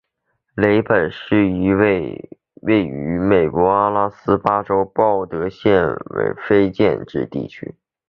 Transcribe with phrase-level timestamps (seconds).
[0.55, 1.75] 雷本是一个
[2.55, 4.09] 位于美国阿拉
[4.43, 7.75] 巴马州鲍德温县的非建制地区。